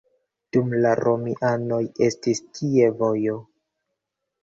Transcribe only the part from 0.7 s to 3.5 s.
la romianoj estis tie vojo.